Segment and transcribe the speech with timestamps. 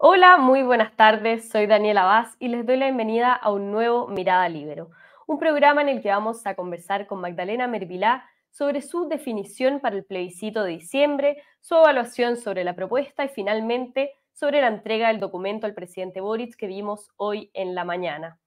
[0.00, 1.48] Hola, muy buenas tardes.
[1.50, 4.90] Soy Daniela Vaz y les doy la bienvenida a un nuevo Mirada Libero,
[5.26, 9.96] un programa en el que vamos a conversar con Magdalena Mervilá sobre su definición para
[9.96, 15.18] el plebiscito de diciembre, su evaluación sobre la propuesta y finalmente sobre la entrega del
[15.18, 18.38] documento al presidente Boric que vimos hoy en la mañana.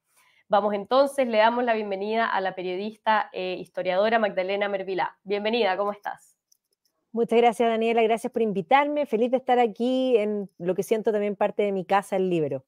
[0.48, 5.18] Vamos entonces, le damos la bienvenida a la periodista e historiadora Magdalena Mervilá.
[5.26, 6.41] Bienvenida, ¿cómo estás?
[7.14, 8.02] Muchas gracias, Daniela.
[8.04, 9.06] Gracias por invitarme.
[9.06, 12.64] Feliz de estar aquí en lo que siento también parte de mi casa, el libro.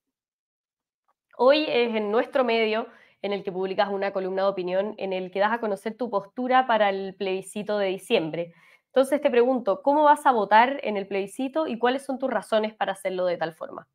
[1.37, 2.87] Hoy es en nuestro medio
[3.21, 6.09] en el que publicas una columna de opinión en el que das a conocer tu
[6.09, 8.53] postura para el plebiscito de diciembre.
[8.87, 12.75] Entonces te pregunto, ¿cómo vas a votar en el plebiscito y cuáles son tus razones
[12.75, 13.87] para hacerlo de tal forma?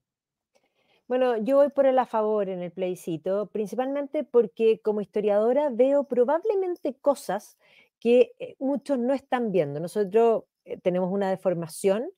[1.07, 6.05] Bueno, yo voy por el a favor en el plebiscito, principalmente porque como historiadora veo
[6.05, 7.59] probablemente cosas
[8.01, 9.81] que eh, muchos no están viendo.
[9.81, 12.09] Nosotros eh, tenemos una deformación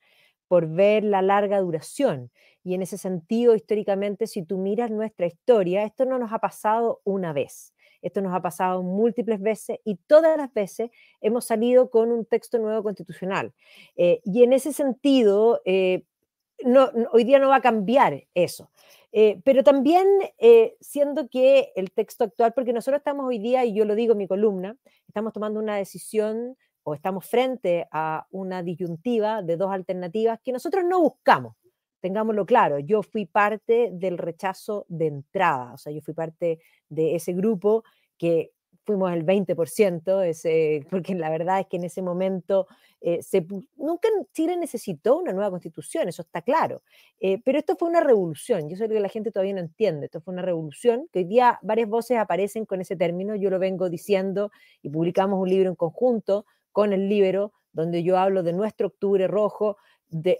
[0.48, 2.30] por ver la larga duración.
[2.64, 7.00] Y en ese sentido, históricamente, si tú miras nuestra historia, esto no nos ha pasado
[7.04, 7.72] una vez.
[8.02, 12.58] Esto nos ha pasado múltiples veces y todas las veces hemos salido con un texto
[12.58, 13.52] nuevo constitucional.
[13.96, 18.70] Eh, y en ese sentido, hoy día no va a cambiar eso.
[19.12, 20.06] Eh, pero también
[20.38, 24.12] eh, siendo que el texto actual, porque nosotros estamos hoy día, y yo lo digo
[24.12, 24.76] en mi columna,
[25.08, 30.84] estamos tomando una decisión o estamos frente a una disyuntiva de dos alternativas que nosotros
[30.88, 31.56] no buscamos,
[32.00, 37.14] tengámoslo claro, yo fui parte del rechazo de entrada, o sea, yo fui parte de
[37.16, 37.84] ese grupo
[38.16, 38.52] que
[38.84, 42.66] fuimos el 20%, ese, porque la verdad es que en ese momento
[43.00, 46.82] eh, se, nunca Chile necesitó una nueva constitución, eso está claro,
[47.20, 50.20] eh, pero esto fue una revolución, yo sé que la gente todavía no entiende, esto
[50.20, 53.88] fue una revolución, que hoy día varias voces aparecen con ese término, yo lo vengo
[53.88, 54.50] diciendo
[54.82, 59.26] y publicamos un libro en conjunto con el Libro, donde yo hablo de nuestro octubre
[59.26, 59.76] rojo,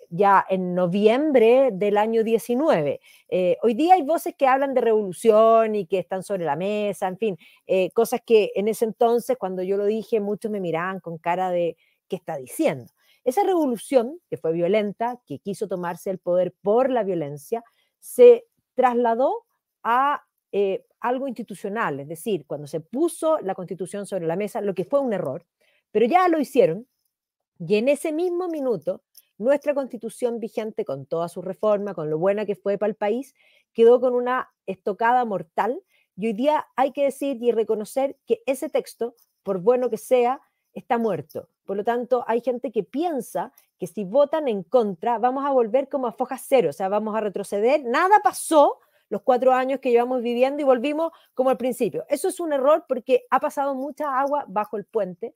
[0.09, 3.01] ya en noviembre del año 19.
[3.29, 7.09] Eh, hoy día hay voces que hablan de revolución y que están sobre la mesa,
[7.09, 11.01] en fin, eh, cosas que en ese entonces, cuando yo lo dije, muchos me miraban
[11.01, 11.77] con cara de
[12.09, 12.93] ¿qué está diciendo?
[13.25, 17.63] Esa revolución, que fue violenta, que quiso tomarse el poder por la violencia,
[17.99, 19.45] se trasladó
[19.83, 24.75] a eh, algo institucional, es decir, cuando se puso la constitución sobre la mesa, lo
[24.75, 25.47] que fue un error,
[25.93, 26.87] pero ya lo hicieron,
[27.59, 29.03] y en ese mismo minuto
[29.41, 33.35] nuestra constitución vigente, con toda su reforma, con lo buena que fue para el país,
[33.73, 35.83] quedó con una estocada mortal.
[36.17, 40.43] Y hoy día hay que decir y reconocer que ese texto, por bueno que sea,
[40.75, 41.49] está muerto.
[41.65, 45.89] Por lo tanto, hay gente que piensa que si votan en contra, vamos a volver
[45.89, 47.83] como a foja cero, o sea, vamos a retroceder.
[47.85, 52.05] Nada pasó los cuatro años que llevamos viviendo y volvimos como al principio.
[52.11, 55.35] Eso es un error porque ha pasado mucha agua bajo el puente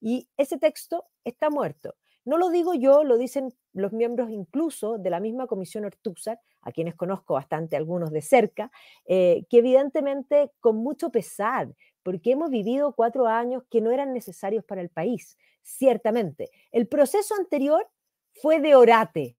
[0.00, 1.94] y ese texto está muerto.
[2.24, 6.70] No lo digo yo, lo dicen los miembros incluso de la misma comisión Ortúzar, a
[6.70, 8.70] quienes conozco bastante, algunos de cerca,
[9.06, 11.74] eh, que evidentemente con mucho pesar,
[12.04, 16.50] porque hemos vivido cuatro años que no eran necesarios para el país, ciertamente.
[16.70, 17.88] El proceso anterior
[18.34, 19.36] fue de orate,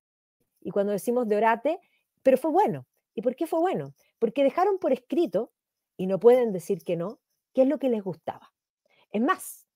[0.61, 1.79] y cuando decimos de orate,
[2.23, 2.85] pero fue bueno.
[3.15, 3.93] ¿Y por qué fue bueno?
[4.19, 5.51] Porque dejaron por escrito,
[5.97, 7.19] y no pueden decir que no,
[7.53, 8.51] qué es lo que les gustaba.
[9.11, 9.67] Es más,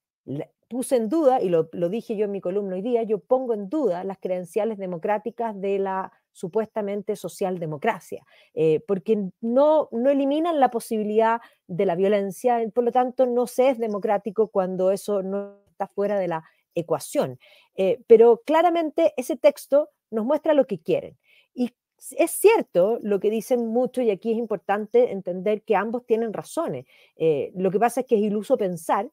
[0.68, 3.70] puse en duda, y lo, dije yo en mi columna hoy día, yo pongo en
[3.70, 8.24] duda las credenciales democráticas de la supuestamente socialdemocracia,
[8.54, 13.70] eh, porque no, no eliminan la posibilidad de la violencia, por lo tanto no se
[13.70, 16.44] es democrático cuando eso no está fuera de la
[16.76, 17.40] ecuación.
[17.76, 21.18] Eh, pero claramente ese texto nos muestra lo que quieren.
[21.54, 21.72] Y
[22.12, 26.86] es cierto lo que dicen muchos, y aquí es importante entender que ambos tienen razones.
[27.16, 29.10] Eh, lo que pasa es que es iluso pensar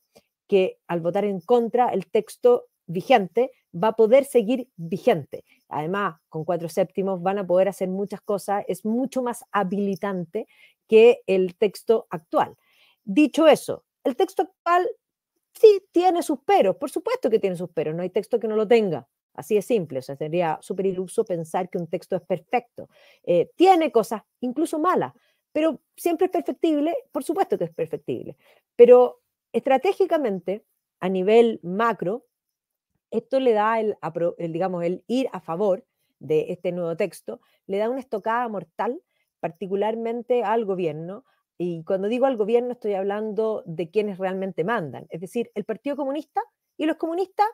[0.49, 5.45] que al votar en contra el texto vigente va a poder seguir vigente.
[5.69, 10.47] Además, con cuatro séptimos van a poder hacer muchas cosas, es mucho más habilitante
[10.89, 12.57] que el texto actual.
[13.05, 14.89] Dicho eso, el texto actual
[15.55, 18.57] sí tiene sus peros, por supuesto que tiene sus peros, no hay texto que no
[18.57, 19.09] lo tenga.
[19.35, 22.89] Así de simple, o sea, sería súper iluso pensar que un texto es perfecto.
[23.25, 25.13] Eh, tiene cosas incluso malas,
[25.53, 28.37] pero siempre es perfectible, por supuesto que es perfectible.
[28.77, 29.23] Pero
[29.54, 30.66] Estratégicamente,
[30.98, 32.27] a nivel macro,
[33.12, 33.97] esto le da el,
[34.51, 35.86] digamos, el ir a favor
[36.18, 39.01] de este nuevo texto, le da una estocada mortal,
[39.39, 41.24] particularmente al gobierno.
[41.56, 45.95] Y cuando digo al gobierno estoy hablando de quienes realmente mandan, es decir, el Partido
[45.95, 46.42] Comunista
[46.77, 47.47] y los comunistas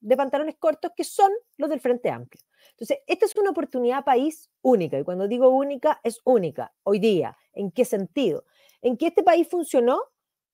[0.00, 2.42] de pantalones cortos que son los del Frente Amplio.
[2.70, 7.36] Entonces, esta es una oportunidad país única, y cuando digo única, es única hoy día.
[7.52, 8.46] ¿En qué sentido?
[8.80, 10.00] En que este país funcionó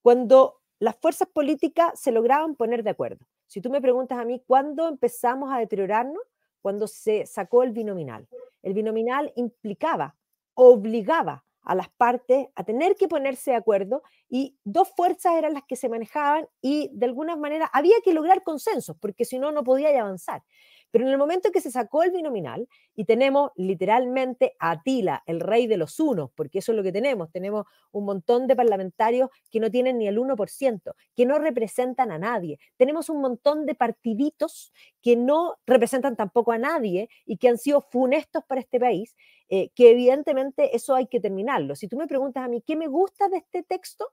[0.01, 3.25] cuando las fuerzas políticas se lograban poner de acuerdo.
[3.47, 6.23] Si tú me preguntas a mí, ¿cuándo empezamos a deteriorarnos?
[6.61, 8.27] Cuando se sacó el binominal.
[8.61, 10.15] El binominal implicaba,
[10.53, 15.63] obligaba a las partes a tener que ponerse de acuerdo y dos fuerzas eran las
[15.67, 19.63] que se manejaban y de alguna manera había que lograr consensos porque si no, no
[19.63, 20.43] podía avanzar.
[20.91, 25.39] Pero en el momento que se sacó el binominal y tenemos literalmente a Atila, el
[25.39, 29.29] rey de los unos, porque eso es lo que tenemos, tenemos un montón de parlamentarios
[29.51, 33.75] que no tienen ni el 1%, que no representan a nadie, tenemos un montón de
[33.75, 39.15] partiditos que no representan tampoco a nadie y que han sido funestos para este país,
[39.49, 41.75] eh, que evidentemente eso hay que terminarlo.
[41.75, 44.11] Si tú me preguntas a mí, ¿qué me gusta de este texto?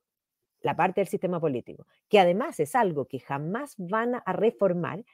[0.67, 5.05] la parte del sistema político, que además es algo que jamás van a reformar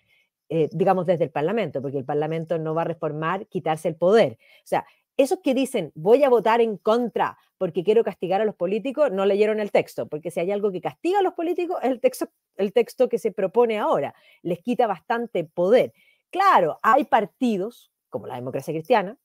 [0.54, 4.36] eh, digamos, desde el Parlamento, porque el Parlamento no va a reformar, quitarse el poder.
[4.58, 4.84] O sea,
[5.16, 9.24] esos que dicen voy a votar en contra porque quiero castigar a los políticos, no
[9.24, 12.28] leyeron el texto, porque si hay algo que castiga a los políticos, es el texto,
[12.56, 14.14] el texto que se propone ahora.
[14.42, 15.94] Les quita bastante poder.
[16.28, 19.16] Claro, hay partidos como la democracia cristiana,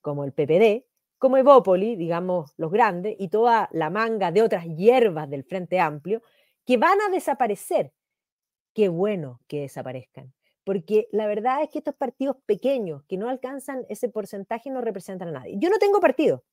[0.00, 0.86] como el PPD,
[1.18, 6.22] como Evópoli, digamos los grandes, y toda la manga de otras hierbas del Frente Amplio,
[6.64, 7.92] que van a desaparecer.
[8.74, 10.32] Qué bueno que desaparezcan
[10.68, 15.28] porque la verdad es que estos partidos pequeños que no alcanzan ese porcentaje no representan
[15.28, 15.54] a nadie.
[15.56, 16.44] Yo no tengo partido,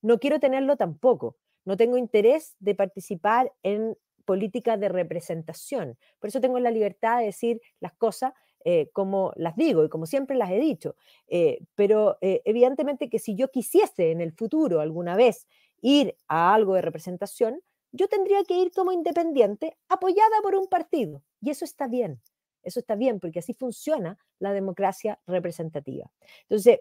[0.00, 6.40] no quiero tenerlo tampoco, no tengo interés de participar en políticas de representación, por eso
[6.40, 8.32] tengo la libertad de decir las cosas
[8.64, 10.94] eh, como las digo y como siempre las he dicho,
[11.26, 15.48] eh, pero eh, evidentemente que si yo quisiese en el futuro alguna vez
[15.80, 17.60] ir a algo de representación,
[17.90, 22.22] yo tendría que ir como independiente apoyada por un partido y eso está bien.
[22.64, 26.10] Eso está bien, porque así funciona la democracia representativa.
[26.42, 26.80] Entonces,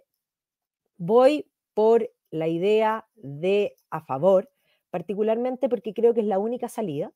[0.97, 4.49] voy por la idea de a favor,
[4.89, 7.11] particularmente porque creo que es la única salida,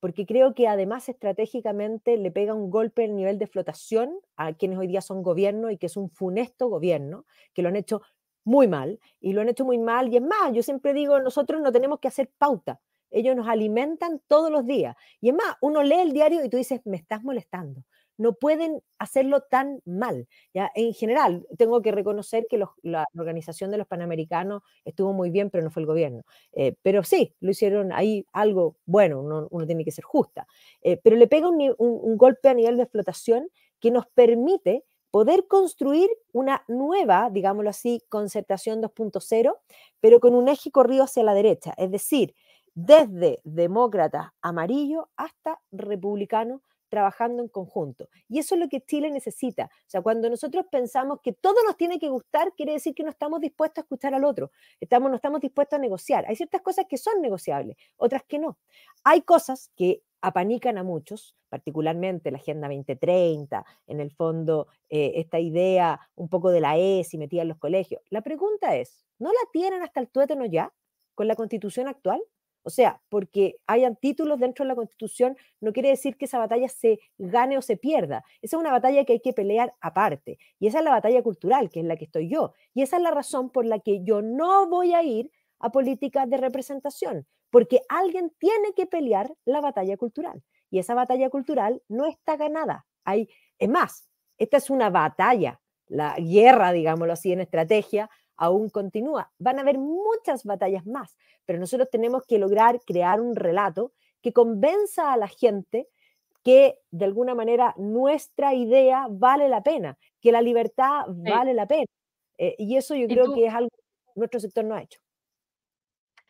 [0.00, 4.78] porque creo que además estratégicamente le pega un golpe el nivel de flotación a quienes
[4.78, 8.02] hoy día son gobierno y que es un funesto gobierno, que lo han hecho
[8.44, 11.60] muy mal, y lo han hecho muy mal, y es más, yo siempre digo, nosotros
[11.62, 12.80] no tenemos que hacer pauta,
[13.10, 16.56] ellos nos alimentan todos los días, y es más, uno lee el diario y tú
[16.56, 17.84] dices, me estás molestando,
[18.16, 20.28] no pueden hacerlo tan mal.
[20.54, 20.70] ¿ya?
[20.74, 25.64] En general, tengo que reconocer que la organización de los Panamericanos estuvo muy bien, pero
[25.64, 26.22] no fue el gobierno.
[26.52, 30.46] Eh, pero sí, lo hicieron ahí algo bueno, uno, tiene que ser justa.
[30.82, 33.48] Eh, pero le pega un, un golpe a nivel de explotación
[33.80, 39.58] que nos permite poder construir una nueva, digámoslo así, concertación 2.0,
[40.00, 42.34] pero con un eje corrido hacia la derecha, es decir,
[42.74, 46.62] desde demócrata amarillo hasta republicano
[46.92, 48.10] trabajando en conjunto.
[48.28, 49.64] Y eso es lo que Chile necesita.
[49.64, 53.08] O sea, cuando nosotros pensamos que todo nos tiene que gustar, quiere decir que no
[53.08, 56.26] estamos dispuestos a escuchar al otro, estamos, no estamos dispuestos a negociar.
[56.28, 58.58] Hay ciertas cosas que son negociables, otras que no.
[59.04, 65.40] Hay cosas que apanican a muchos, particularmente la Agenda 2030, en el fondo eh, esta
[65.40, 68.02] idea un poco de la ESI metida en los colegios.
[68.10, 70.74] La pregunta es, ¿no la tienen hasta el tuétano ya
[71.14, 72.22] con la constitución actual?
[72.62, 76.68] O sea, porque hayan títulos dentro de la Constitución no quiere decir que esa batalla
[76.68, 78.24] se gane o se pierda.
[78.40, 80.38] Esa es una batalla que hay que pelear aparte.
[80.58, 82.54] Y esa es la batalla cultural, que es la que estoy yo.
[82.74, 86.28] Y esa es la razón por la que yo no voy a ir a políticas
[86.28, 90.42] de representación, porque alguien tiene que pelear la batalla cultural.
[90.70, 92.86] Y esa batalla cultural no está ganada.
[93.04, 94.08] Hay, es más,
[94.38, 98.10] esta es una batalla, la guerra, digámoslo así, en estrategia,
[98.42, 99.30] aún continúa.
[99.38, 104.32] Van a haber muchas batallas más, pero nosotros tenemos que lograr crear un relato que
[104.32, 105.88] convenza a la gente
[106.42, 111.86] que de alguna manera nuestra idea vale la pena, que la libertad vale la pena.
[112.36, 114.98] Eh, y eso yo creo que es algo que nuestro sector no ha hecho.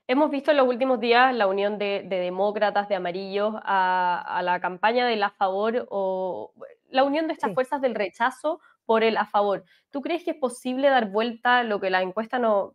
[0.07, 5.07] Hemos visto en los últimos días la unión de, demócratas, de amarillos, a, la campaña
[5.07, 6.52] del a favor o
[6.90, 9.65] la unión de estas fuerzas del rechazo por el a favor.
[9.91, 12.73] ¿Tú crees que es posible dar vuelta lo que la encuesta no,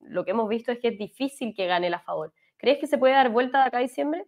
[0.00, 2.32] lo que hemos visto es que es difícil que gane el a favor?
[2.56, 4.26] ¿Crees que se puede dar vuelta de acá a diciembre?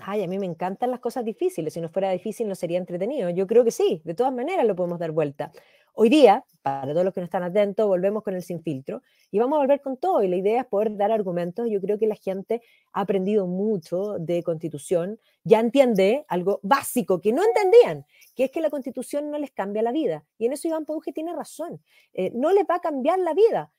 [0.00, 1.74] Ay, a mí me encantan las cosas difíciles.
[1.74, 3.28] Si no fuera difícil, no sería entretenido.
[3.30, 5.52] Yo creo que sí, de todas maneras lo podemos dar vuelta.
[5.94, 9.38] Hoy día, para todos los que no están atentos, volvemos con el sin filtro y
[9.38, 10.22] vamos a volver con todo.
[10.22, 11.68] Y la idea es poder dar argumentos.
[11.70, 12.62] Yo creo que la gente
[12.94, 18.60] ha aprendido mucho de constitución, ya entiende algo básico que no entendían, que es que
[18.60, 20.24] la constitución no les cambia la vida.
[20.38, 21.82] Y en eso Iván Pouge tiene razón.
[22.12, 23.72] Eh, no les va a cambiar la vida.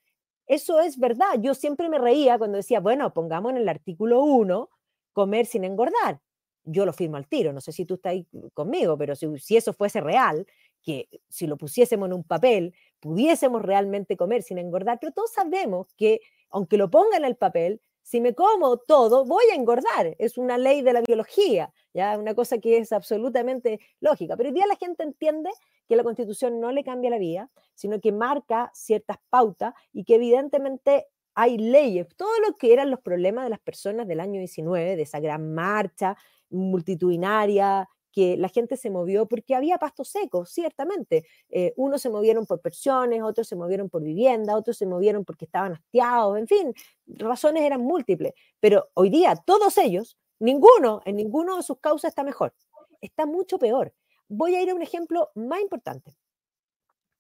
[0.46, 1.40] Eso es verdad.
[1.40, 4.70] Yo siempre me reía cuando decía, bueno, pongamos en el artículo 1
[5.14, 6.20] comer sin engordar.
[6.66, 8.16] Yo lo firmo al tiro, no sé si tú estás
[8.54, 10.46] conmigo, pero si, si eso fuese real,
[10.82, 15.94] que si lo pusiésemos en un papel, pudiésemos realmente comer sin engordar, pero todos sabemos
[15.96, 20.16] que aunque lo ponga en el papel, Si me como todo, voy a engordar.
[20.20, 24.38] Es una ley de la biología, ya una cosa que es absolutamente lógica.
[24.38, 25.50] Pero hoy día la gente entiende
[25.88, 30.16] que la constitución no le cambia la vida, sino que marca ciertas pautas y que
[30.16, 34.96] evidentemente hay leyes, todo lo que eran los problemas de las personas del año 19,
[34.96, 36.16] de esa gran marcha
[36.50, 41.26] multitudinaria, que la gente se movió porque había pasto seco, ciertamente.
[41.50, 45.46] Eh, unos se movieron por pensiones, otros se movieron por vivienda, otros se movieron porque
[45.46, 46.74] estaban hastiados, en fin,
[47.08, 48.34] razones eran múltiples.
[48.60, 52.54] Pero hoy día todos ellos, ninguno, en ninguno de sus causas está mejor,
[53.02, 53.94] está mucho peor.
[54.30, 56.16] Voy a ir a un ejemplo más importante.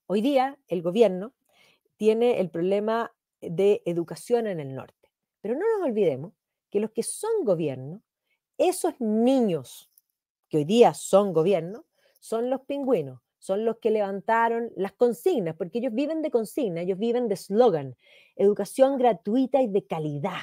[0.06, 1.34] Hoy día el gobierno
[1.98, 6.34] tiene el problema de educación en el norte, pero no nos olvidemos
[6.70, 8.02] que los que son gobierno,
[8.58, 9.90] esos niños
[10.58, 11.86] hoy día son gobierno,
[12.20, 16.98] son los pingüinos, son los que levantaron las consignas, porque ellos viven de consigna, ellos
[16.98, 17.96] viven de slogan,
[18.36, 20.42] educación gratuita y de calidad,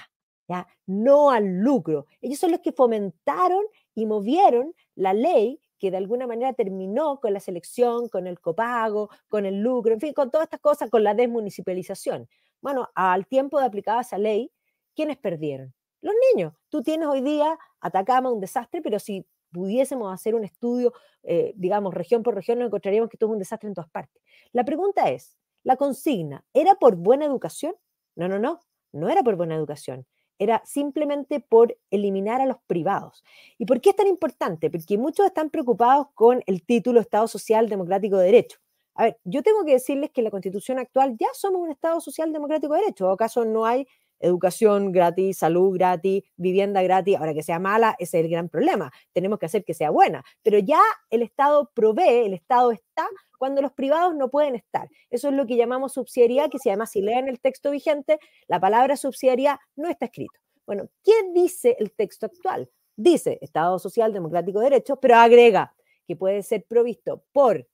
[0.49, 0.69] ¿ya?
[0.87, 2.07] no al lucro.
[2.21, 3.64] Ellos son los que fomentaron
[3.95, 9.09] y movieron la ley que de alguna manera terminó con la selección, con el copago,
[9.29, 12.29] con el lucro, en fin, con todas estas cosas, con la desmunicipalización.
[12.61, 14.52] Bueno, al tiempo de aplicar esa ley,
[14.95, 15.73] ¿quiénes perdieron?
[16.02, 16.52] Los niños.
[16.69, 20.92] Tú tienes hoy día Atacama un desastre, pero si pudiésemos hacer un estudio,
[21.23, 24.23] eh, digamos, región por región, nos encontraríamos que todo es un desastre en todas partes.
[24.52, 27.75] La pregunta es, ¿la consigna era por buena educación?
[28.16, 28.61] No, no, no,
[28.92, 30.07] no era por buena educación.
[30.38, 33.23] Era simplemente por eliminar a los privados.
[33.59, 34.71] ¿Y por qué es tan importante?
[34.71, 38.59] Porque muchos están preocupados con el título Estado Social Democrático de Derecho.
[38.95, 42.00] A ver, yo tengo que decirles que en la constitución actual ya somos un Estado
[42.00, 43.09] Social Democrático de Derecho.
[43.09, 43.87] ¿O acaso no hay
[44.20, 47.16] educación gratis, salud gratis, vivienda gratis.
[47.16, 48.92] Ahora que sea mala, ese es el gran problema.
[49.12, 50.22] Tenemos que hacer que sea buena.
[50.42, 53.08] Pero ya el Estado provee, el Estado está
[53.38, 54.88] cuando los privados no pueden estar.
[55.08, 58.60] Eso es lo que llamamos subsidiariedad, que si además si leen el texto vigente, la
[58.60, 60.38] palabra subsidiariedad no está escrito.
[60.66, 62.70] Bueno, ¿qué dice el texto actual?
[62.96, 65.74] Dice Estado Social Democrático de Derecho, pero agrega
[66.06, 67.66] que puede ser provisto por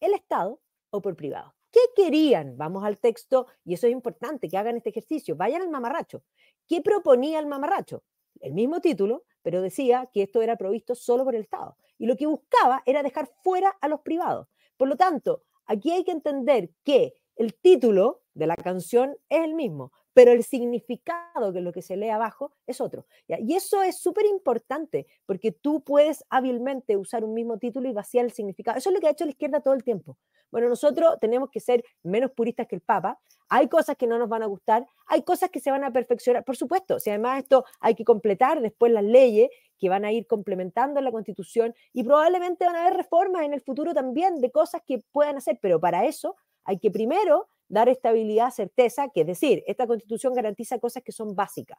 [0.00, 0.60] el Estado
[0.90, 1.55] o por privado.
[1.70, 2.56] ¿Qué querían?
[2.56, 5.36] Vamos al texto, y eso es importante, que hagan este ejercicio.
[5.36, 6.22] Vayan al mamarracho.
[6.66, 8.02] ¿Qué proponía el mamarracho?
[8.40, 11.76] El mismo título, pero decía que esto era provisto solo por el Estado.
[11.98, 14.48] Y lo que buscaba era dejar fuera a los privados.
[14.76, 19.54] Por lo tanto, aquí hay que entender que el título de la canción es el
[19.54, 23.04] mismo, pero el significado que lo que se lee abajo es otro.
[23.28, 28.24] Y eso es súper importante, porque tú puedes hábilmente usar un mismo título y vaciar
[28.24, 28.78] el significado.
[28.78, 30.16] Eso es lo que ha hecho la izquierda todo el tiempo.
[30.50, 33.20] Bueno, nosotros tenemos que ser menos puristas que el Papa.
[33.50, 36.44] Hay cosas que no nos van a gustar, hay cosas que se van a perfeccionar,
[36.44, 36.98] por supuesto.
[36.98, 41.12] Si además esto hay que completar después las leyes que van a ir complementando la
[41.12, 45.36] Constitución y probablemente van a haber reformas en el futuro también de cosas que puedan
[45.36, 50.34] hacer, pero para eso hay que primero dar estabilidad, certeza, que es decir, esta constitución
[50.34, 51.78] garantiza cosas que son básicas.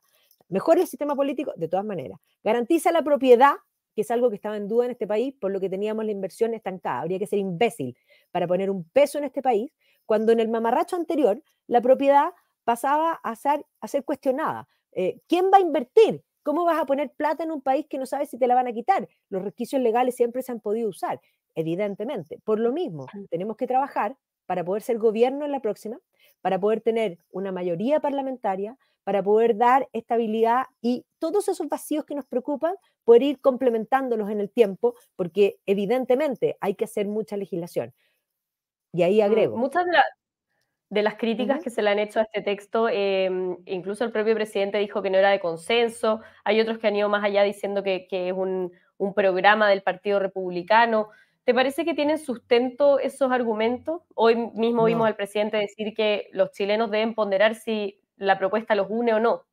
[0.50, 2.20] Mejora el sistema político, de todas maneras.
[2.44, 3.54] Garantiza la propiedad,
[3.96, 6.12] que es algo que estaba en duda en este país, por lo que teníamos la
[6.12, 7.02] inversión estancada.
[7.02, 7.98] Habría que ser imbécil
[8.32, 9.72] para poner un peso en este país,
[10.06, 12.32] cuando en el mamarracho anterior la propiedad
[12.64, 14.68] pasaba a ser, a ser cuestionada.
[14.92, 16.24] Eh, ¿Quién va a invertir?
[16.44, 18.68] ¿Cómo vas a poner plata en un país que no sabes si te la van
[18.68, 19.08] a quitar?
[19.30, 21.20] Los requisitos legales siempre se han podido usar,
[21.56, 22.40] evidentemente.
[22.44, 24.16] Por lo mismo, tenemos que trabajar
[24.48, 26.00] para poder ser gobierno en la próxima,
[26.42, 32.16] para poder tener una mayoría parlamentaria, para poder dar estabilidad y todos esos vacíos que
[32.16, 37.94] nos preocupan, poder ir complementándolos en el tiempo, porque evidentemente hay que hacer mucha legislación.
[38.92, 39.58] Y ahí mm, agrego.
[39.58, 39.86] Muchas
[40.90, 44.36] de, las críticas que se le han hecho a este texto, em, incluso el propio
[44.36, 47.84] presidente dijo que no era de consenso, hay otros que han ido más allá diciendo
[47.84, 51.10] que, es un, un programa del Partido Republicano.
[51.48, 54.02] ¿Te parece que tienen sustento esos argumentos?
[54.16, 58.88] Hoy mismo vimos al presidente decir que los chilenos deben ponderar si la propuesta los
[58.90, 59.46] une o no.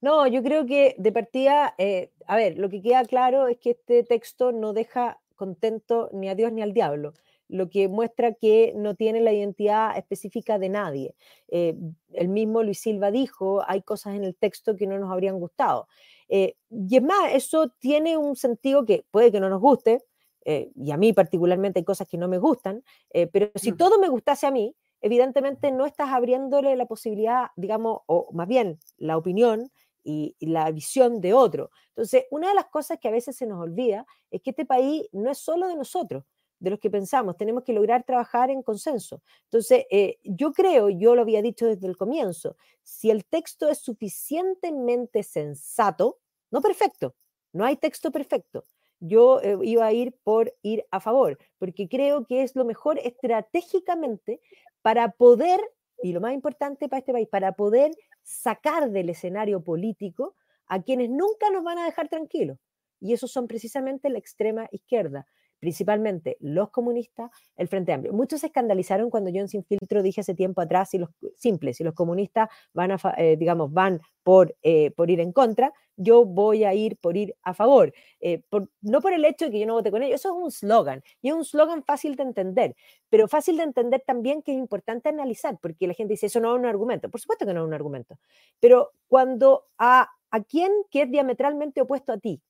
[0.00, 3.70] No, yo creo que de partida, eh, a ver, lo que queda claro es que
[3.70, 7.12] este texto no deja contento ni a Dios ni al diablo,
[7.46, 11.14] lo que muestra que no tiene la identidad específica de nadie.
[11.46, 11.76] Eh,
[12.12, 15.86] el mismo Luis Silva dijo, hay cosas en el texto que no nos habrían gustado.
[16.28, 20.00] Eh, y es más, eso tiene un sentido que puede que no nos guste,
[20.44, 23.98] eh, y a mí particularmente hay cosas que no me gustan, eh, pero si todo
[23.98, 29.16] me gustase a mí, evidentemente no estás abriéndole la posibilidad, digamos, o más bien la
[29.16, 29.70] opinión
[30.04, 31.70] y, la visión de otro.
[31.88, 35.06] Entonces, una de las cosas que a veces se nos olvida es que este país
[35.12, 36.24] no es solo de nosotros,
[36.58, 39.20] de los que pensamos, tenemos que lograr trabajar en consenso.
[39.44, 43.78] Entonces, eh, yo creo, yo lo había dicho desde el comienzo, si el texto es
[43.78, 46.18] suficientemente sensato,
[46.52, 47.16] no perfecto,
[47.52, 48.64] no hay texto perfecto,
[49.02, 52.98] yo eh, iba a ir por ir a favor, porque creo que es lo mejor
[53.02, 54.40] estratégicamente
[54.80, 55.60] para poder
[56.02, 57.92] y lo más importante para este país, para poder
[58.22, 62.58] sacar del escenario político a quienes nunca nos van a dejar tranquilos.
[63.00, 65.26] Y esos son precisamente la extrema izquierda,
[65.62, 68.12] principalmente los comunistas, el Frente Amplio.
[68.12, 71.76] Muchos se escandalizaron cuando yo en Sin Filtro dije hace tiempo atrás, si los simples,
[71.76, 76.24] si los comunistas van a, eh, digamos, van por, eh, por ir en contra, yo
[76.24, 77.94] voy a ir por ir a favor.
[78.18, 78.42] Eh,
[78.80, 81.00] no por el hecho de que yo no vote con ellos, eso es un slogan,
[81.20, 82.74] y es un slogan fácil de entender,
[83.08, 86.52] pero fácil de entender también que es importante analizar, porque la gente dice, eso no
[86.56, 87.08] es un argumento.
[87.08, 88.18] Por supuesto que no es un argumento,
[88.58, 92.42] pero cuando a, a quien que es diametralmente opuesto a ti,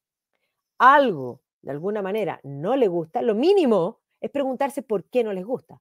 [0.78, 5.45] algo de alguna manera no le gusta, lo mínimo es preguntarse por qué no les
[5.45, 5.81] gusta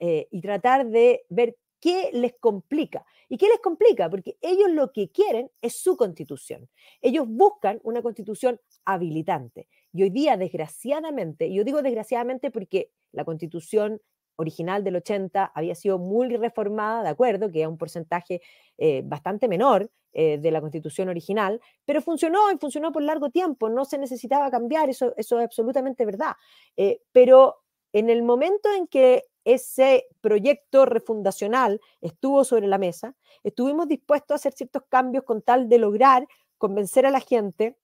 [0.00, 3.04] eh, y tratar de ver qué les complica.
[3.28, 4.10] ¿Y qué les complica?
[4.10, 6.68] Porque ellos lo que quieren es su constitución.
[7.00, 9.68] Ellos buscan una constitución habilitante.
[9.92, 14.00] Y hoy día, desgraciadamente, yo digo desgraciadamente porque la constitución
[14.36, 18.40] original del 80 había sido muy reformada, de acuerdo, que era un porcentaje
[18.78, 23.68] eh, bastante menor eh, de la constitución original, pero funcionó y funcionó por largo tiempo,
[23.68, 26.34] no se necesitaba cambiar, eso, es absolutamente verdad.
[26.76, 27.62] Eh, pero
[27.92, 34.36] en el momento en que ese proyecto refundacional estuvo sobre la mesa, estuvimos dispuestos a
[34.36, 36.26] hacer ciertos cambios con tal de lograr
[36.58, 37.76] convencer a la gente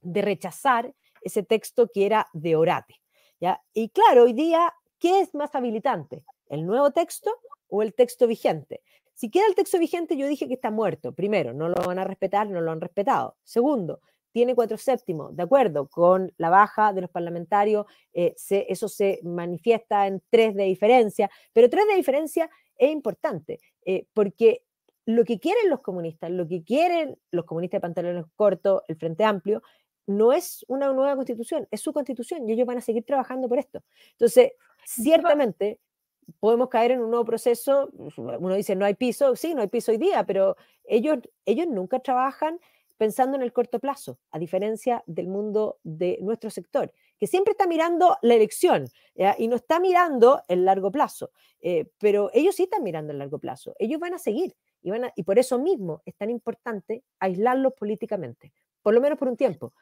[0.00, 3.00] de rechazar ese texto que era de orate.
[3.40, 3.62] ¿ya?
[3.72, 6.22] Y claro, hoy día ¿Qué es más habilitante?
[6.48, 7.32] ¿El nuevo texto
[7.66, 8.84] o el texto vigente?
[9.22, 11.12] Si queda el texto vigente, yo dije que está muerto.
[11.12, 13.36] Primero, no lo van a respetar, no lo han respetado.
[13.44, 14.00] Segundo,
[14.32, 20.08] tiene cuatro séptimos, de acuerdo con la baja de los parlamentarios, eh, eso se manifiesta
[20.08, 24.64] en tres de diferencia, pero tres de diferencia es importante, eh, porque
[25.06, 29.22] lo que quieren los comunistas, lo que quieren los comunistas de pantalones cortos, el Frente
[29.22, 29.62] Amplio,
[30.04, 33.60] no es una nueva constitución, es su constitución y ellos van a seguir trabajando por
[33.60, 33.84] esto.
[34.14, 35.78] Entonces, ciertamente
[36.40, 39.92] podemos caer en un nuevo proceso, uno dice no hay piso, sí, no hay piso
[39.92, 42.58] hoy día, pero ellos, ellos nunca trabajan
[43.02, 47.66] pensando en el corto plazo, a diferencia del mundo de nuestro sector, que siempre está
[47.66, 48.86] mirando la elección
[49.38, 53.38] y no está mirando el largo plazo, eh, pero ellos sí están mirando el largo
[53.38, 57.72] plazo, ellos van a seguir y, van y por eso mismo es tan importante aislarlos
[57.74, 59.72] políticamente, por lo menos por un tiempo,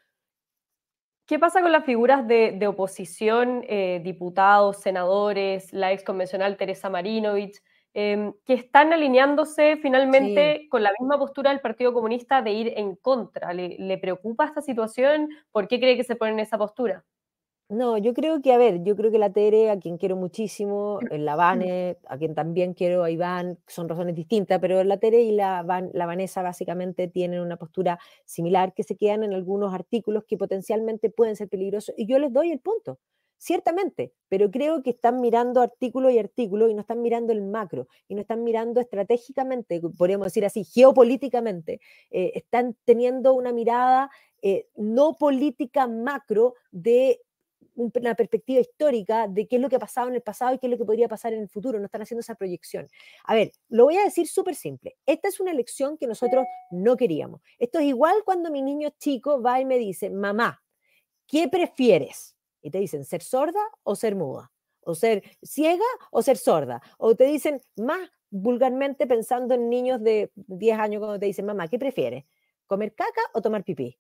[1.31, 7.63] ¿Qué pasa con las figuras de, oposición, eh, diputados, senadores, la ex convencional Teresa Marinovich,
[7.95, 12.97] em, que están alineándose finalmente con la misma postura del Partido Comunista de ir en
[12.97, 13.53] contra?
[13.53, 15.29] ¿Le, preocupa esta situación?
[15.53, 17.05] ¿Por qué cree que se pone en esa postura?
[17.71, 20.99] No, yo creo que, a ver, yo creo que la Tere, a quien quiero muchísimo,
[21.13, 25.31] la Vane, a quien también quiero, a Iván, son razones distintas, pero la Tere y
[25.31, 30.37] la, la Vanessa básicamente tienen una postura similar que se quedan en algunos artículos que
[30.37, 31.95] potencialmente pueden ser peligrosos.
[31.97, 32.99] Y yo les doy el punto,
[33.39, 37.87] ciertamente, pero creo que están mirando artículo y artículo y no están mirando el macro,
[38.09, 41.81] y no están mirando estratégicamente, podríamos decir así, geopolíticamente,
[42.11, 44.11] eh, están teniendo una mirada
[44.43, 47.21] eh, no política macro de
[47.81, 50.67] una perspectiva histórica de qué es lo que ha pasado en el pasado y qué
[50.67, 51.79] es lo que podría pasar en el futuro.
[51.79, 52.89] No están haciendo esa proyección.
[53.25, 54.97] A ver, lo voy a decir súper simple.
[55.07, 57.41] Esta es una elección que nosotros no queríamos.
[57.59, 60.63] Esto es igual cuando mi niño chico va y me dice, mamá,
[61.27, 62.37] ¿qué prefieres?
[62.63, 64.53] Y te dicen, ¿ser sorda o ser muda?
[64.83, 66.83] ¿O ser ciega o ser sorda?
[66.99, 71.69] O te dicen más vulgarmente pensando en niños de 10 años cuando te dicen, mamá,
[71.69, 72.25] ¿qué prefieres?
[72.67, 73.99] ¿Comer caca o tomar pipí?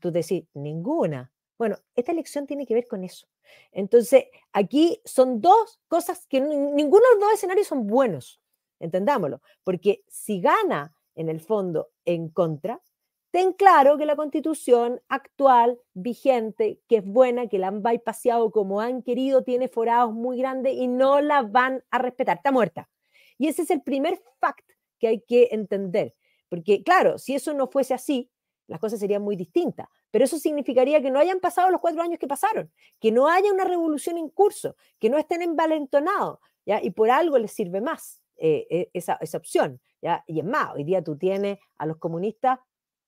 [0.00, 1.33] Tú decís, ninguna.
[1.58, 3.28] Bueno, esta elección tiene que ver con eso.
[3.72, 8.40] Entonces, aquí son dos cosas que ninguno de los dos escenarios son buenos,
[8.80, 12.80] entendámoslo, porque si gana en el fondo en contra,
[13.30, 18.80] ten claro que la constitución actual, vigente, que es buena, que la han bypassado como
[18.80, 22.88] han querido, tiene forados muy grandes y no la van a respetar, está muerta.
[23.38, 26.14] Y ese es el primer fact que hay que entender,
[26.48, 28.30] porque claro, si eso no fuese así,
[28.66, 29.88] las cosas serían muy distintas.
[30.10, 33.52] Pero eso significaría que no hayan pasado los cuatro años que pasaron, que no haya
[33.52, 36.82] una revolución en curso, que no estén envalentonados, ¿ya?
[36.82, 40.24] Y por algo les sirve más eh, eh, esa, esa, opción, ¿ya?
[40.26, 42.58] Y es más, hoy día tú tienes a los comunistas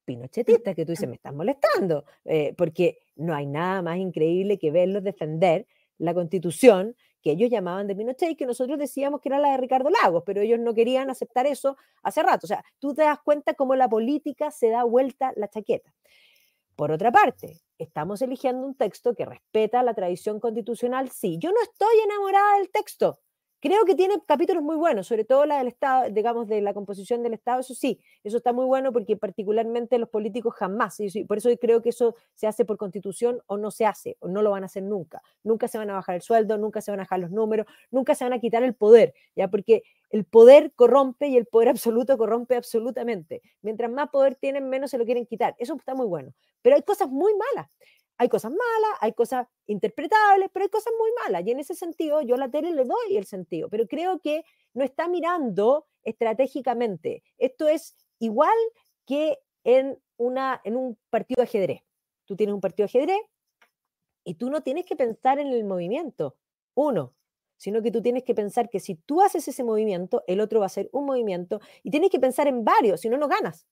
[0.05, 4.71] pinochetistas que tú dices, me estás molestando, eh, porque no hay nada más increíble que
[4.71, 5.67] verlos defender
[5.99, 9.57] la constitución que ellos llamaban de Pinochet y que nosotros decíamos que era la de
[9.57, 12.47] Ricardo Lagos, pero ellos no querían aceptar eso hace rato.
[12.47, 15.93] O sea, tú te das cuenta cómo la política se da vuelta la chaqueta.
[16.77, 21.11] Por otra parte, estamos eligiendo un texto que respeta la tradición constitucional.
[21.11, 23.19] Sí, yo no estoy enamorada del texto.
[23.61, 27.23] Creo que tiene capítulos muy buenos, sobre todo la del Estado, digamos, de la composición
[27.23, 31.39] del Estado, eso sí, eso está muy bueno porque particularmente los políticos jamás, y por
[31.39, 34.51] eso creo que eso se hace por constitución o no se hace, o no lo
[34.51, 35.23] van a hacer nunca.
[35.43, 38.15] Nunca se van a bajar el sueldo, nunca se van a bajar los números, nunca
[38.15, 39.49] se van a quitar el poder, ¿ya?
[39.49, 43.41] Porque el poder corrompe y el poder absoluto corrompe absolutamente.
[43.63, 45.55] Mientras más poder tienen, menos se lo quieren quitar.
[45.59, 46.35] Eso está muy bueno.
[46.61, 47.71] Pero hay cosas muy malas
[48.19, 51.47] hay cosas malas, hay cosas interpretables, pero hay cosas muy malas.
[51.47, 54.45] Y en ese sentido, yo a la tele le doy el sentido, pero creo que
[54.75, 57.23] no está mirando estratégicamente.
[57.39, 58.57] Esto es igual
[59.05, 61.83] que en, una, en un partido de ajedrez.
[62.25, 63.21] Tú tienes un partido de ajedrez
[64.25, 66.37] y tú no tienes que pensar en el movimiento,
[66.75, 67.15] uno,
[67.57, 70.67] sino que tú tienes que pensar que si tú haces ese movimiento, el otro va
[70.67, 73.67] a hacer un movimiento y tienes que pensar en varios, si no, no ganas.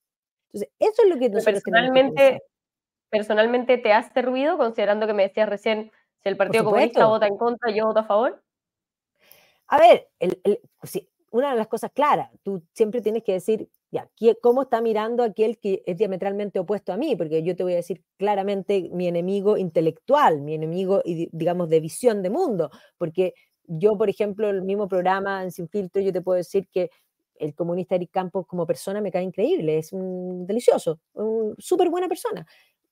[0.53, 2.41] Entonces, eso es lo que nosotros personalmente,
[3.17, 7.37] personalmente te hace ruido, considerando que me decías recién, si el Partido Comunista vota en
[7.37, 8.43] contra, yo voto a favor?
[9.67, 10.09] A ver,
[11.31, 14.09] una de las cosas claras, tú siempre tienes que decir, ya,
[14.41, 17.15] ¿cómo está mirando aquel que es diametralmente opuesto a mí?
[17.15, 22.21] Porque yo te voy a decir claramente mi enemigo intelectual, mi enemigo, digamos, de visión
[22.21, 26.37] de mundo, porque yo, por ejemplo, el mismo programa en Sin Filtro, yo te puedo
[26.37, 26.89] decir que
[27.35, 32.07] el comunista Eric Campos como persona me cae increíble, es un delicioso, un súper buena
[32.07, 32.45] persona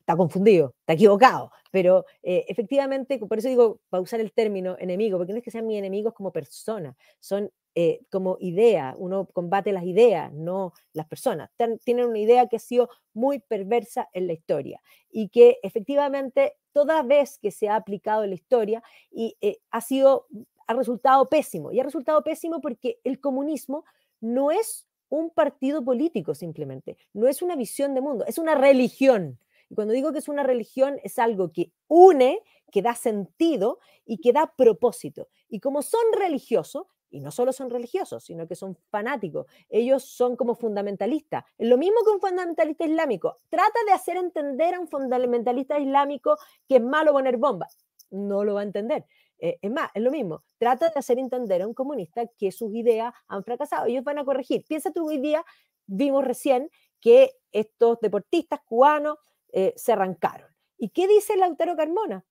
[0.03, 5.17] está confundido, está equivocado, pero eh, efectivamente, por eso digo, para usar el término enemigo,
[5.17, 9.71] porque no es que sean mis enemigos como personas, son eh, como idea, uno combate
[9.71, 11.49] las ideas, no las personas.
[11.83, 17.01] tienen una idea que ha sido muy perversa en la historia y que efectivamente toda
[17.01, 20.27] vez que se ha aplicado en la historia y, eh, ha sido,
[20.67, 23.85] ha resultado pésimo, y ha resultado pésimo porque el comunismo
[24.19, 29.39] no es un partido político simplemente, no es una visión de mundo, es una religión
[29.73, 34.33] cuando digo que es una religión, es algo que une, que da sentido y que
[34.33, 35.27] da propósito.
[35.47, 40.35] Y como son religiosos, y no solo son religiosos, sino que son fanáticos, ellos son
[40.35, 41.43] como fundamentalistas.
[41.59, 43.35] Es lo mismo que un fundamentalista islámico.
[43.49, 47.77] Trata de hacer entender a un fundamentalista islámico que es malo poner bombas.
[48.09, 49.05] No lo va a entender.
[49.37, 50.43] Eh, es más, es lo mismo.
[50.57, 53.85] Trata de hacer entender a un comunista que sus ideas han fracasado.
[53.85, 54.65] Ellos van a corregir.
[54.67, 55.45] Piensa tú hoy día,
[55.85, 59.17] vimos recién que estos deportistas cubanos
[59.53, 60.49] eh, se arrancaron.
[60.77, 62.25] ¿Y qué dice Lautaro Carmona?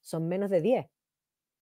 [0.00, 0.86] Son menos de 10.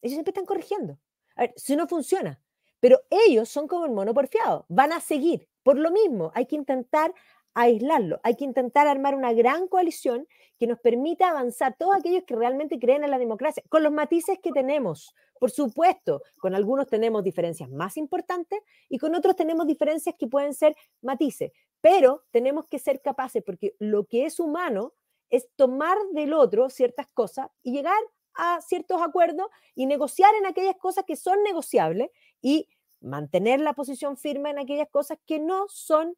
[0.03, 0.99] Ellos siempre están corrigiendo.
[1.37, 2.41] A ver, si no funciona.
[2.81, 5.49] Pero ellos son como el mono porfiado, van a seguir.
[5.63, 7.13] Por lo mismo, hay que intentar
[7.53, 10.27] aislarlo, hay que intentar armar una gran coalición
[10.59, 14.39] que nos permita avanzar todos aquellos que realmente creen en la democracia, con los matices
[14.43, 15.15] que tenemos.
[15.39, 20.55] Por supuesto, con algunos tenemos diferencias más importantes y con otros tenemos diferencias que pueden
[20.55, 24.95] ser matices, pero tenemos que ser capaces, porque lo que es humano
[25.31, 28.01] es tomar del otro ciertas cosas y llegar
[28.35, 32.69] a ciertos acuerdos y negociar en aquellas cosas que son negociables y
[33.01, 36.17] mantener la posición firme en aquellas cosas que no son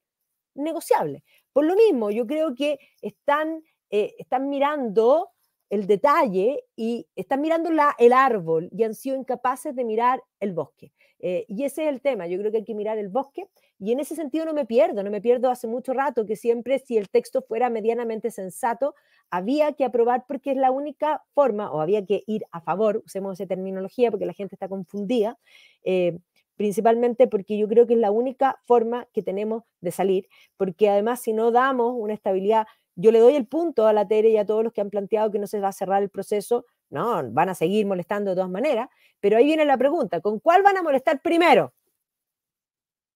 [0.54, 1.22] negociables.
[1.52, 5.30] Por lo mismo, yo creo que están, eh, están mirando
[5.70, 10.52] el detalle y están mirando la, el árbol y han sido incapaces de mirar el
[10.52, 10.92] bosque.
[11.24, 13.46] Eh, y ese es el tema, yo creo que hay que mirar el bosque
[13.78, 16.80] y en ese sentido no me pierdo, no me pierdo hace mucho rato que siempre
[16.80, 18.96] si el texto fuera medianamente sensato,
[19.30, 23.38] había que aprobar porque es la única forma, o había que ir a favor, usemos
[23.38, 25.38] esa terminología porque la gente está confundida,
[25.84, 26.18] eh,
[26.56, 31.20] principalmente porque yo creo que es la única forma que tenemos de salir, porque además
[31.22, 34.46] si no damos una estabilidad, yo le doy el punto a la Tere y a
[34.46, 37.48] todos los que han planteado que no se va a cerrar el proceso, no, van
[37.48, 38.88] a seguir molestando de todas maneras,
[39.20, 41.72] pero ahí viene la pregunta, ¿con cuál van a molestar primero?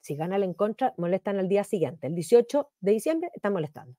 [0.01, 2.07] Si gana el en contra, molestan al día siguiente.
[2.07, 3.97] El 18 de diciembre están molestando.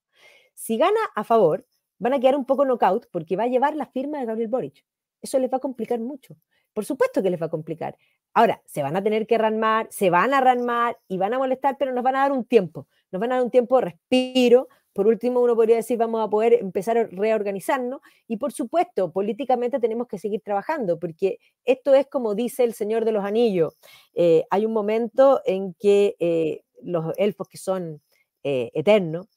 [0.53, 1.67] Si gana a favor,
[1.99, 4.85] van a quedar un poco knockout porque va a llevar la firma de Gabriel Boric.
[5.21, 6.37] Eso les va a complicar mucho.
[6.73, 7.97] Por supuesto que les va a complicar.
[8.33, 11.75] Ahora, se van a tener que ranmar, se van a ranmar y van a molestar,
[11.77, 12.87] pero nos van a dar un tiempo.
[13.11, 16.27] Nos van a dar un tiempo de respiro por último, uno podría decir, vamos a
[16.27, 22.07] poder empezar a reorganizarnos y, por supuesto, políticamente tenemos que seguir trabajando, porque esto es
[22.07, 23.75] como dice el Señor de los Anillos.
[24.15, 28.01] Eh, hay un momento en que eh, los elfos que son
[28.43, 29.27] eh, eternos,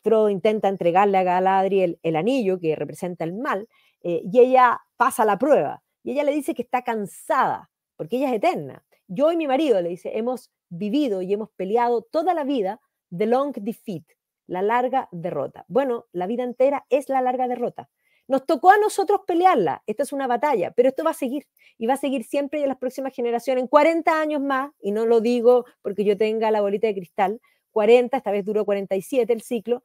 [0.00, 3.68] Frodo intenta entregarle a Galadriel el, anillo que representa el mal,
[4.02, 8.36] y ella pasa la prueba, y ella le dice que está cansada, porque ella es
[8.36, 8.82] eterna.
[9.06, 13.26] Yo y mi marido, le dice, hemos vivido y hemos peleado toda la vida the
[13.26, 14.04] long defeat,
[14.50, 15.64] la larga derrota.
[15.68, 17.88] Bueno, la vida entera es la larga derrota.
[18.26, 21.46] Nos tocó a nosotros pelearla, esta es una batalla, pero esto va a seguir
[21.78, 24.90] y va a seguir siempre y en las próximas generaciones, en 40 años más, y
[24.90, 29.32] no lo digo porque yo tenga la bolita de cristal, 40, esta vez duró 47
[29.32, 29.84] el ciclo,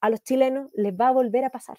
[0.00, 1.76] a los chilenos les va a volver a pasar.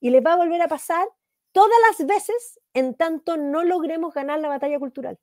[0.00, 1.06] Y les va a volver a pasar
[1.52, 5.20] todas las veces en tanto no logremos ganar la batalla cultural.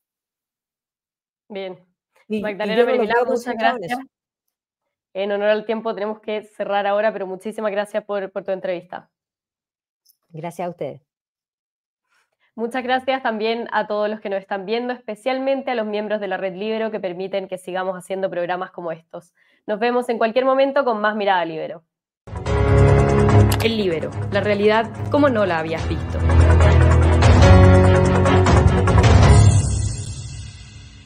[1.49, 1.77] Bien.
[2.29, 3.99] Magdalena Mervilá, muchas gracias.
[5.13, 9.09] En, honor al tiempo tenemos que cerrar ahora, pero muchísimas gracias por, por tu entrevista.
[10.29, 11.01] Gracias a ustedes.
[12.57, 16.27] Muchas gracias también a todos los que nos están viendo, especialmente a los miembros de
[16.27, 19.35] la Red Libero que permiten que sigamos haciendo programas como estos.
[19.67, 21.83] Nos vemos en cualquier momento con más Mirada Libero.
[23.63, 26.17] El Libero, la realidad como no la habías visto.